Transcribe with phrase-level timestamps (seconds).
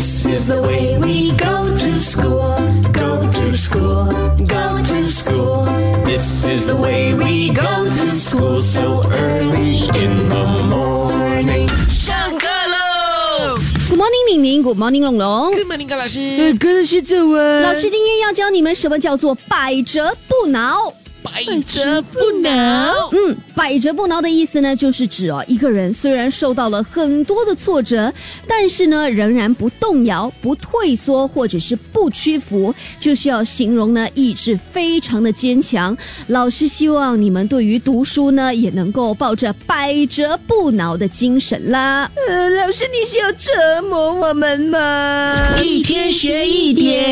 [0.00, 2.56] is the way we go to school,
[2.92, 4.06] go to school,
[4.48, 5.66] go to school.
[6.06, 11.68] This is the way we go to school so early in the morning.
[11.90, 13.58] 上课喽
[13.90, 15.52] ！Good morning，敏敏，Good morning，龙龙。
[15.52, 16.54] Good morning，高老师。
[16.54, 17.60] 高老师走啊！
[17.60, 20.90] 老师今天要教你们什么叫做百折不挠。
[21.22, 23.10] 百折不挠。
[23.12, 28.12] 嗯，百折不挠的意思呢，就是指哦，一个人虽然受到了很多的挫折，
[28.46, 35.96] 但是呢，仍然不动摇、不退缩或者是不屈服，就是要形容呢意志非常的坚强。
[36.28, 42.10] 老师希望你们对于读书呢，也能够抱着百折不挠的精神啦。
[42.28, 45.56] 呃，老师你是要折磨我们吗？
[45.62, 47.11] 一天学一点，下课喽。